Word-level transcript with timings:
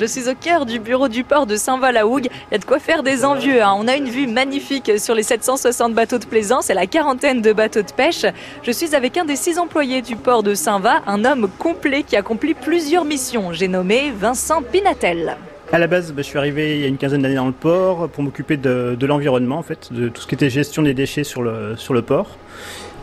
Je 0.00 0.04
suis 0.04 0.28
au 0.28 0.34
cœur 0.36 0.64
du 0.64 0.78
bureau 0.78 1.08
du 1.08 1.24
port 1.24 1.44
de 1.44 1.56
Saint-Val-à-Hougue. 1.56 2.26
Il 2.26 2.52
y 2.52 2.54
a 2.54 2.58
de 2.58 2.64
quoi 2.64 2.78
faire 2.78 3.02
des 3.02 3.24
envieux. 3.24 3.64
Hein. 3.64 3.74
On 3.76 3.88
a 3.88 3.96
une 3.96 4.08
vue 4.08 4.28
magnifique 4.28 4.92
sur 4.96 5.12
les 5.12 5.24
760 5.24 5.92
bateaux 5.92 6.18
de 6.18 6.24
plaisance 6.24 6.70
et 6.70 6.74
la 6.74 6.86
quarantaine 6.86 7.42
de 7.42 7.52
bateaux 7.52 7.82
de 7.82 7.90
pêche. 7.90 8.24
Je 8.62 8.70
suis 8.70 8.94
avec 8.94 9.16
un 9.16 9.24
des 9.24 9.34
six 9.34 9.58
employés 9.58 10.00
du 10.00 10.14
port 10.14 10.44
de 10.44 10.54
Saint-Va, 10.54 11.02
un 11.08 11.24
homme 11.24 11.48
complet 11.58 12.04
qui 12.04 12.14
accomplit 12.14 12.54
plusieurs 12.54 13.04
missions. 13.04 13.52
J'ai 13.52 13.66
nommé 13.66 14.12
Vincent 14.16 14.62
Pinatel. 14.62 15.36
À 15.72 15.80
la 15.80 15.88
base, 15.88 16.12
bah, 16.12 16.22
je 16.22 16.28
suis 16.28 16.38
arrivé 16.38 16.76
il 16.76 16.82
y 16.82 16.84
a 16.84 16.88
une 16.88 16.96
quinzaine 16.96 17.22
d'années 17.22 17.34
dans 17.34 17.46
le 17.46 17.52
port 17.52 18.08
pour 18.08 18.22
m'occuper 18.22 18.56
de, 18.56 18.96
l'environnement, 19.04 19.58
en 19.58 19.64
fait, 19.64 19.92
de 19.92 20.08
tout 20.08 20.22
ce 20.22 20.28
qui 20.28 20.36
était 20.36 20.48
gestion 20.48 20.82
des 20.82 20.94
déchets 20.94 21.24
sur 21.24 21.42
le, 21.42 21.74
sur 21.76 21.92
le 21.92 22.02
port. 22.02 22.38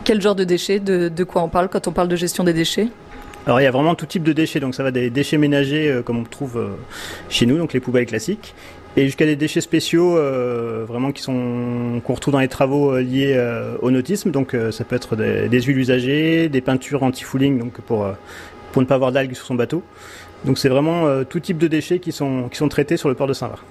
Quel 0.04 0.22
genre 0.22 0.34
de 0.34 0.44
déchets 0.44 0.80
de, 0.80 1.10
de 1.10 1.24
quoi 1.24 1.42
on 1.42 1.48
parle 1.50 1.68
quand 1.68 1.88
on 1.88 1.92
parle 1.92 2.08
de 2.08 2.16
gestion 2.16 2.42
des 2.42 2.54
déchets? 2.54 2.88
Alors 3.46 3.60
il 3.60 3.64
y 3.64 3.66
a 3.66 3.70
vraiment 3.70 3.94
tout 3.94 4.06
type 4.06 4.24
de 4.24 4.32
déchets, 4.32 4.58
donc 4.58 4.74
ça 4.74 4.82
va 4.82 4.90
des 4.90 5.08
déchets 5.08 5.38
ménagers 5.38 5.88
euh, 5.88 6.02
comme 6.02 6.18
on 6.18 6.24
trouve 6.24 6.58
euh, 6.58 6.70
chez 7.28 7.46
nous, 7.46 7.58
donc 7.58 7.72
les 7.72 7.80
poubelles 7.80 8.06
classiques, 8.06 8.54
et 8.96 9.04
jusqu'à 9.04 9.24
des 9.24 9.36
déchets 9.36 9.60
spéciaux 9.60 10.16
euh, 10.16 10.84
vraiment 10.86 11.12
qui 11.12 11.22
sont 11.22 12.00
qu'on 12.04 12.14
retrouve 12.14 12.32
dans 12.32 12.40
les 12.40 12.48
travaux 12.48 12.98
liés 12.98 13.38
au 13.82 13.90
nautisme. 13.90 14.30
Donc 14.30 14.56
ça 14.70 14.84
peut 14.84 14.96
être 14.96 15.16
des, 15.16 15.60
huiles 15.60 15.78
usagées, 15.78 16.48
des 16.48 16.60
peintures 16.62 17.02
anti-fouling, 17.02 17.58
donc 17.58 17.80
pour 17.82 18.06
pour 18.72 18.82
ne 18.82 18.86
pas 18.86 18.94
avoir 18.94 19.12
d'algues 19.12 19.34
sur 19.34 19.44
son 19.44 19.54
bateau. 19.54 19.82
Donc 20.46 20.58
c'est 20.58 20.70
vraiment 20.70 21.24
tout 21.24 21.40
type 21.40 21.58
de 21.58 21.68
déchets 21.68 21.98
qui 21.98 22.10
sont 22.10 22.48
qui 22.48 22.56
sont 22.56 22.70
traités 22.70 22.96
sur 22.96 23.10
le 23.10 23.14
port 23.14 23.26
de 23.26 23.34
Saint-Var. 23.34 23.62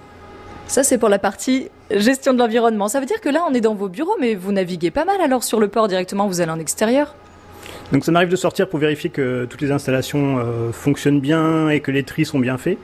Ça, 0.67 0.83
c'est 0.83 0.99
pour 0.99 1.09
la 1.09 1.19
partie 1.19 1.69
gestion 1.89 2.33
de 2.33 2.39
l'environnement. 2.39 2.87
Ça 2.87 2.99
veut 2.99 3.05
dire 3.07 3.21
que 3.21 3.29
là, 3.29 3.43
on 3.49 3.53
est 3.53 3.61
dans 3.61 3.75
vos 3.75 3.89
bureaux, 3.89 4.15
mais 4.19 4.35
vous 4.35 4.51
naviguez 4.51 4.91
pas 4.91 5.05
mal 5.05 5.21
alors 5.21 5.43
sur 5.43 5.59
le 5.59 5.67
port 5.69 5.87
directement, 5.87 6.27
vous 6.27 6.39
allez 6.39 6.51
en 6.51 6.59
extérieur? 6.59 7.15
Donc 7.91 8.03
ça 8.03 8.11
m'arrive 8.11 8.29
de 8.29 8.35
sortir 8.35 8.67
pour 8.67 8.79
vérifier 8.79 9.09
que 9.09 9.45
toutes 9.45 9.61
les 9.61 9.71
installations 9.71 10.39
euh, 10.39 10.71
fonctionnent 10.71 11.19
bien 11.19 11.69
et 11.69 11.81
que 11.81 11.91
les 11.91 12.03
tris 12.03 12.25
sont 12.25 12.39
bien 12.39 12.57
faits. 12.57 12.77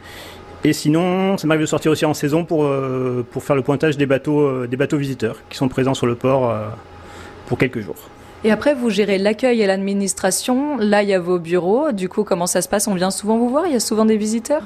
Et 0.63 0.73
sinon, 0.73 1.37
ça 1.37 1.47
m'arrive 1.47 1.61
de 1.61 1.67
sortir 1.67 1.91
aussi 1.91 2.05
en 2.05 2.13
saison 2.13 2.45
pour, 2.45 2.65
euh, 2.65 3.25
pour 3.31 3.43
faire 3.43 3.55
le 3.55 3.63
pointage 3.63 3.97
des 3.97 4.05
bateaux, 4.05 4.41
euh, 4.41 4.67
des 4.67 4.77
bateaux 4.77 4.97
visiteurs 4.97 5.37
qui 5.49 5.57
sont 5.57 5.69
présents 5.69 5.95
sur 5.95 6.05
le 6.05 6.13
port 6.13 6.53
pour 7.47 7.57
quelques 7.57 7.79
jours. 7.79 7.95
Et 8.43 8.51
après, 8.51 8.75
vous 8.75 8.89
gérez 8.89 9.17
l'accueil 9.17 9.61
et 9.61 9.67
l'administration. 9.67 10.77
Là, 10.77 11.01
il 11.01 11.09
y 11.09 11.13
a 11.13 11.19
vos 11.19 11.39
bureaux. 11.39 11.91
Du 11.91 12.09
coup, 12.09 12.23
comment 12.23 12.47
ça 12.47 12.61
se 12.61 12.69
passe? 12.69 12.87
On 12.87 12.95
vient 12.95 13.11
souvent 13.11 13.37
vous 13.37 13.49
voir? 13.49 13.65
Il 13.67 13.73
y 13.73 13.75
a 13.75 13.79
souvent 13.79 14.05
des 14.05 14.17
visiteurs? 14.17 14.63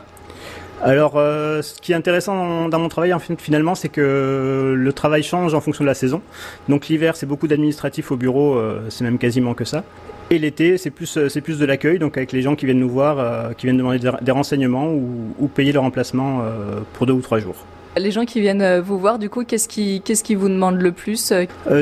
Alors, 0.84 1.14
ce 1.14 1.74
qui 1.82 1.94
est 1.94 1.96
intéressant 1.96 2.68
dans, 2.68 2.80
mon 2.80 2.90
travail, 2.90 3.14
finalement, 3.38 3.76
c'est 3.76 3.90
que 3.90 4.74
le 4.78 4.94
travail 4.94 5.24
change 5.24 5.54
en 5.54 5.62
fonction 5.62 5.84
de 5.84 5.90
la 5.90 5.94
saison. 5.94 6.22
Donc, 6.70 6.88
l'hiver, 6.88 7.16
c'est 7.16 7.26
beaucoup 7.26 7.48
d'administratifs 7.48 8.12
au 8.12 8.18
bureau, 8.18 8.62
c'est 8.90 9.04
même 9.04 9.18
quasiment 9.18 9.54
que 9.54 9.66
ça. 9.66 9.84
Et 10.32 10.40
l'été, 10.40 10.78
c'est 10.78 10.90
plus, 10.90 11.18
euh, 11.18 11.30
c'est 11.30 11.42
plus 11.42 11.60
de 11.60 11.66
l'accueil, 11.66 12.00
donc 12.00 12.18
avec 12.18 12.32
les 12.32 12.42
gens 12.42 12.56
qui 12.56 12.66
viennent 12.66 12.80
nous 12.80 12.90
voir, 12.90 13.20
euh, 13.20 13.54
qui 13.54 13.68
viennent 13.68 13.78
demander 13.78 14.00
des 14.22 14.32
renseignements 14.32 14.92
ou, 14.92 15.48
payer 15.54 15.72
leur 15.72 15.84
emplacement 15.84 16.42
euh, 16.42 16.80
pour 16.94 17.06
deux 17.06 17.14
ou 17.14 17.22
trois 17.22 17.40
jours. 17.40 17.56
Les 17.96 18.12
gens 18.12 18.26
qui 18.26 18.42
viennent 18.42 18.80
vous 18.80 18.98
voir, 18.98 19.20
du 19.20 19.30
coup, 19.30 19.46
qu'est-ce 19.46 19.70
qui, 19.70 20.02
qu'est-ce 20.04 20.24
qui 20.24 20.36
vous 20.36 20.50
demandent 20.50 20.82
le 20.82 20.92
plus 20.92 21.32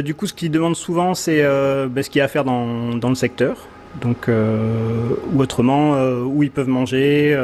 Du 0.03 0.13
coup, 0.13 0.27
ce 0.27 0.33
qu'ils 0.33 0.51
demandent 0.51 0.75
souvent, 0.75 1.15
c'est 1.15 1.41
ben, 1.41 2.03
ce 2.03 2.09
qu'il 2.09 2.19
y 2.19 2.21
a 2.21 2.25
à 2.25 2.27
faire 2.27 2.43
dans, 2.43 2.93
dans 2.95 3.09
le 3.09 3.15
secteur. 3.15 3.65
Donc, 3.99 4.27
ou 4.27 5.41
autrement, 5.41 5.93
où 6.23 6.43
ils 6.43 6.51
peuvent 6.51 6.67
manger, 6.67 7.35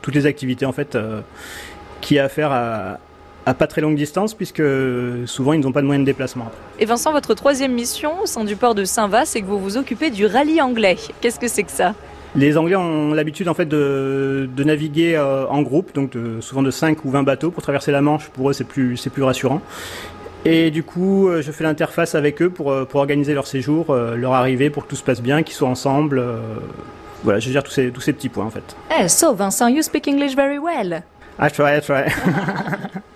toutes 0.00 0.14
les 0.14 0.24
activités 0.24 0.64
en 0.64 0.72
fait, 0.72 0.96
qui 2.00 2.18
a 2.18 2.24
à 2.24 2.28
faire 2.30 2.50
à, 2.50 2.98
à 3.46 3.54
pas 3.54 3.66
très 3.66 3.80
longue 3.80 3.96
distance, 3.96 4.34
puisque 4.34 4.62
souvent 5.26 5.52
ils 5.52 5.60
n'ont 5.60 5.72
pas 5.72 5.82
de 5.82 5.86
moyens 5.86 6.04
de 6.04 6.10
déplacement. 6.10 6.50
Et 6.78 6.84
Vincent, 6.84 7.12
votre 7.12 7.34
troisième 7.34 7.72
mission 7.72 8.22
au 8.22 8.26
sein 8.26 8.44
du 8.44 8.56
port 8.56 8.74
de 8.74 8.84
Saint-Va, 8.84 9.24
c'est 9.24 9.40
que 9.40 9.46
vous 9.46 9.58
vous 9.58 9.76
occupez 9.76 10.10
du 10.10 10.26
rallye 10.26 10.60
anglais. 10.60 10.96
Qu'est-ce 11.20 11.38
que 11.38 11.48
c'est 11.48 11.64
que 11.64 11.70
ça? 11.70 11.94
Les 12.36 12.56
Anglais 12.56 12.74
ont 12.74 13.14
l'habitude 13.14 13.48
en 13.48 13.54
fait 13.54 13.66
de, 13.66 14.48
naviguer 14.58 15.14
euh, 15.14 15.46
en 15.46 15.62
groupe, 15.62 15.94
donc 15.94 16.14
souvent 16.40 16.62
de 16.62 16.70
5 16.70 17.04
ou 17.04 17.10
20 17.10 17.22
bateaux 17.22 17.52
pour 17.52 17.62
traverser 17.62 17.92
la 17.92 18.00
Manche. 18.00 18.28
Pour 18.30 18.50
eux, 18.50 18.52
c'est 18.52 18.64
plus 18.64 18.96
c'est 18.96 19.10
plus 19.10 19.22
rassurant. 19.22 19.60
Et 20.44 20.70
du 20.70 20.82
coup, 20.82 21.28
euh, 21.28 21.42
je 21.42 21.52
fais 21.52 21.64
l'interface 21.64 22.14
avec 22.14 22.42
eux 22.42 22.50
pour, 22.50 22.70
euh, 22.70 22.84
pour 22.84 23.00
organiser 23.00 23.32
leur 23.32 23.46
séjour, 23.46 23.94
leur 23.94 24.34
arrivée, 24.34 24.68
pour 24.68 24.84
que 24.84 24.90
tout 24.90 24.96
se 24.96 25.04
passe 25.04 25.22
bien, 25.22 25.42
qu'ils 25.42 25.54
soient 25.54 25.68
ensemble. 25.68 26.22
voilà, 27.22 27.38
je 27.38 27.50
gère 27.50 27.62
tous 27.62 27.70
ces 27.70 27.90
tous 27.90 28.00
ces 28.00 28.12
petits 28.12 28.28
points 28.28 28.44
en 28.44 28.50
fait. 28.50 28.76
Eh, 29.00 29.08
so 29.08 29.32
Vincent, 29.32 29.68
you 29.68 29.82
speak 29.82 30.08
English 30.08 30.34
very 30.34 30.58
well. 30.58 31.02
I 31.38 31.50
try, 31.50 31.76
I 31.76 31.80
try. 31.80 32.04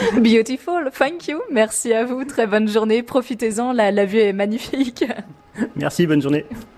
Beautiful, 0.14 0.90
thank 0.96 1.28
you. 1.28 1.40
Merci 1.50 1.92
à 1.92 2.04
vous. 2.04 2.24
Très 2.24 2.46
bonne 2.46 2.68
journée. 2.68 3.02
Profitez-en. 3.02 3.72
La, 3.72 3.90
la 3.90 4.04
vue 4.04 4.18
est 4.18 4.32
magnifique. 4.32 5.04
Merci, 5.76 6.06
bonne 6.06 6.22
journée. 6.22 6.46